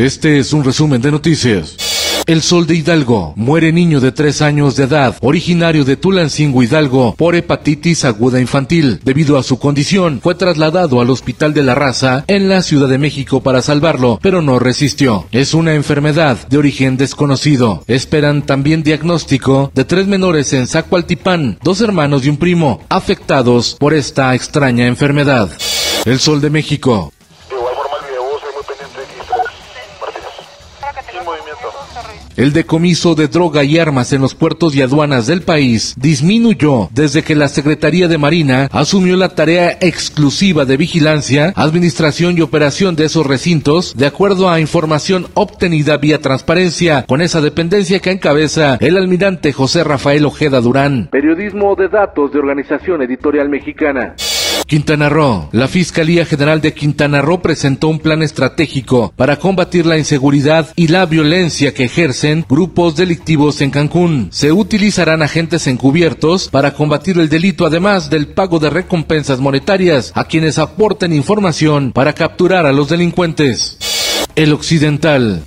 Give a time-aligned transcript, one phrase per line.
[0.00, 1.76] Este es un resumen de noticias.
[2.26, 3.34] El Sol de Hidalgo.
[3.36, 9.00] Muere niño de 3 años de edad, originario de Tulancingo Hidalgo, por hepatitis aguda infantil.
[9.04, 12.96] Debido a su condición, fue trasladado al Hospital de la Raza en la Ciudad de
[12.96, 15.26] México para salvarlo, pero no resistió.
[15.32, 17.84] Es una enfermedad de origen desconocido.
[17.86, 23.92] Esperan también diagnóstico de tres menores en Zacualtipán, dos hermanos y un primo, afectados por
[23.92, 25.50] esta extraña enfermedad.
[26.06, 27.12] El Sol de México.
[32.40, 37.22] El decomiso de droga y armas en los puertos y aduanas del país disminuyó desde
[37.22, 43.04] que la Secretaría de Marina asumió la tarea exclusiva de vigilancia, administración y operación de
[43.04, 48.96] esos recintos, de acuerdo a información obtenida vía transparencia con esa dependencia que encabeza el
[48.96, 51.10] almirante José Rafael Ojeda Durán.
[51.12, 54.14] Periodismo de datos de Organización Editorial Mexicana.
[54.66, 55.48] Quintana Roo.
[55.50, 60.86] La Fiscalía General de Quintana Roo presentó un plan estratégico para combatir la inseguridad y
[60.86, 64.28] la violencia que ejercen grupos delictivos en Cancún.
[64.30, 70.24] Se utilizarán agentes encubiertos para combatir el delito, además del pago de recompensas monetarias a
[70.24, 73.78] quienes aporten información para capturar a los delincuentes.
[74.36, 75.42] El Occidental.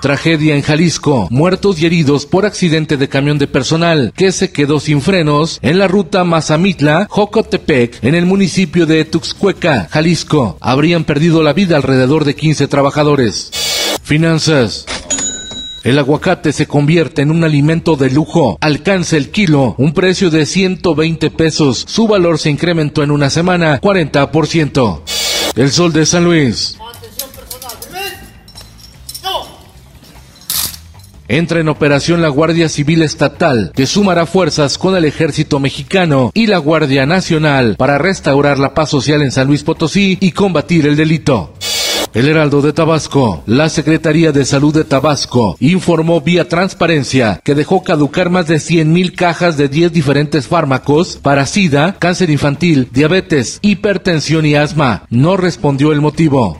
[0.00, 1.28] Tragedia en Jalisco.
[1.30, 5.78] Muertos y heridos por accidente de camión de personal que se quedó sin frenos en
[5.78, 10.58] la ruta Mazamitla-Jocotepec en el municipio de Tuxcueca, Jalisco.
[10.60, 13.50] Habrían perdido la vida alrededor de 15 trabajadores.
[14.02, 14.86] Finanzas.
[15.84, 18.58] El aguacate se convierte en un alimento de lujo.
[18.60, 21.84] Alcanza el kilo, un precio de 120 pesos.
[21.86, 25.02] Su valor se incrementó en una semana 40%.
[25.54, 26.76] El sol de San Luis.
[31.28, 36.46] Entra en operación la Guardia Civil Estatal, que sumará fuerzas con el Ejército Mexicano y
[36.46, 40.96] la Guardia Nacional para restaurar la paz social en San Luis Potosí y combatir el
[40.96, 41.52] delito.
[42.16, 43.42] El Heraldo de Tabasco.
[43.44, 49.14] La Secretaría de Salud de Tabasco informó vía transparencia que dejó caducar más de 100.000
[49.14, 55.02] cajas de 10 diferentes fármacos para SIDA, cáncer infantil, diabetes, hipertensión y asma.
[55.10, 56.56] No respondió el motivo.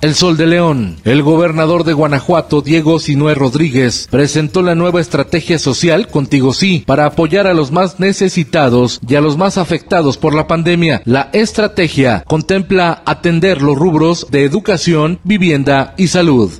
[0.00, 0.96] El Sol de León.
[1.04, 7.04] El gobernador de Guanajuato, Diego Sinué Rodríguez, presentó la nueva estrategia social Contigo Sí para
[7.04, 11.02] apoyar a los más necesitados y a los más afectados por la pandemia.
[11.04, 16.50] La estrategia contempla atender los rubros de educación, vivienda y salud.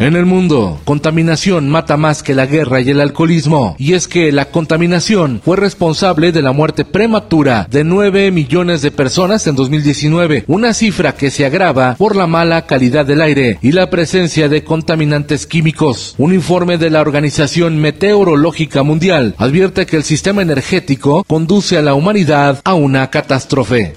[0.00, 3.74] En el mundo, contaminación mata más que la guerra y el alcoholismo.
[3.78, 8.92] Y es que la contaminación fue responsable de la muerte prematura de 9 millones de
[8.92, 13.72] personas en 2019, una cifra que se agrava por la mala calidad del aire y
[13.72, 16.14] la presencia de contaminantes químicos.
[16.16, 21.94] Un informe de la Organización Meteorológica Mundial advierte que el sistema energético conduce a la
[21.94, 23.96] humanidad a una catástrofe.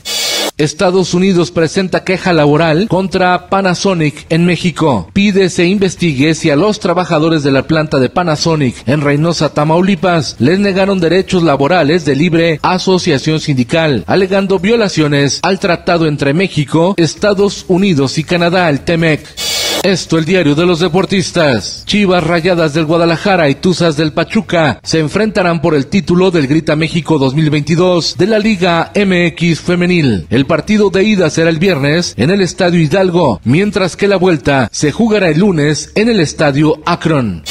[0.61, 5.09] Estados Unidos presenta queja laboral contra Panasonic en México.
[5.11, 10.35] Pide se investigue si a los trabajadores de la planta de Panasonic en Reynosa, Tamaulipas,
[10.38, 17.66] les negaron derechos laborales de libre asociación sindical, alegando violaciones al tratado entre México, Estados
[17.67, 19.60] Unidos y Canadá, el TEMEC.
[19.84, 21.84] Esto el diario de los deportistas.
[21.88, 26.75] Chivas Rayadas del Guadalajara y Tuzas del Pachuca se enfrentarán por el título del Grita
[26.75, 30.28] México 2022 de la Liga MX Femenil.
[30.30, 34.70] El partido de ida será el viernes en el Estadio Hidalgo, mientras que la vuelta
[34.72, 37.44] se jugará el lunes en el Estadio Akron.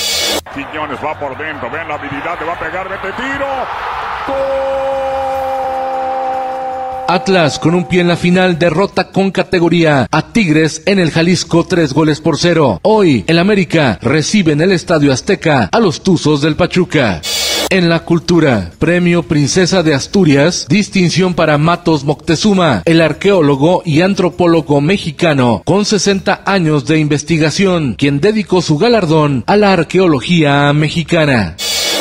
[7.13, 11.67] Atlas con un pie en la final derrota con categoría a Tigres en el Jalisco
[11.67, 12.79] tres goles por cero.
[12.83, 17.21] Hoy el América recibe en el Estadio Azteca a los Tuzos del Pachuca.
[17.69, 24.81] En la cultura, Premio Princesa de Asturias, distinción para Matos Moctezuma, el arqueólogo y antropólogo
[24.81, 31.57] mexicano con 60 años de investigación, quien dedicó su galardón a la arqueología mexicana.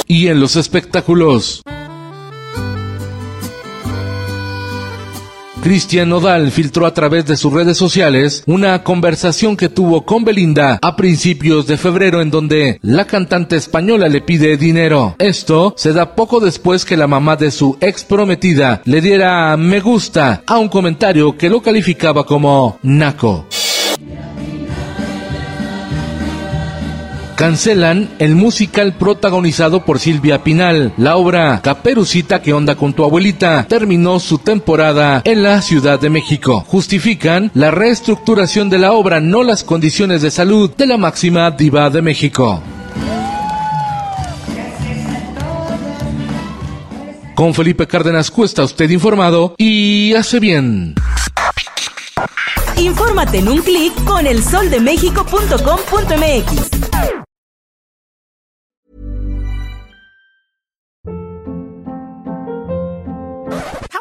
[0.05, 1.63] Y en los espectáculos.
[5.69, 10.79] Cristian Nodal filtró a través de sus redes sociales una conversación que tuvo con Belinda
[10.81, 15.15] a principios de febrero en donde la cantante española le pide dinero.
[15.19, 19.79] Esto se da poco después que la mamá de su ex prometida le diera me
[19.79, 23.45] gusta a un comentario que lo calificaba como naco.
[27.39, 30.91] Cancelan el musical protagonizado por Silvia Pinal.
[30.97, 36.09] La obra Caperucita que onda con tu abuelita terminó su temporada en la Ciudad de
[36.09, 36.65] México.
[36.67, 41.89] Justifican la reestructuración de la obra, no las condiciones de salud de la máxima diva
[41.89, 42.61] de México.
[47.35, 50.93] Con Felipe Cárdenas Cuesta, usted informado y hace bien.
[52.75, 57.18] Infórmate en un clic con elsoldemexico.com.mx.